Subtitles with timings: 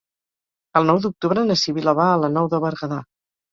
[0.81, 3.01] El nou d'octubre na Sibil·la va a la Nou de Berguedà.